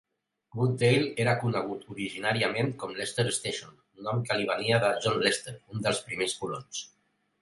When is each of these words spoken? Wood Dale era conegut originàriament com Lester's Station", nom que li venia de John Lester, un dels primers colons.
Wood 0.59 0.71
Dale 0.83 1.09
era 1.25 1.35
conegut 1.41 1.83
originàriament 1.95 2.73
com 2.85 2.95
Lester's 3.01 3.37
Station", 3.41 3.77
nom 4.09 4.25
que 4.31 4.39
li 4.41 4.49
venia 4.53 4.81
de 4.87 4.91
John 5.05 5.23
Lester, 5.27 5.55
un 5.77 5.89
dels 5.89 6.01
primers 6.09 6.35
colons. 6.41 6.83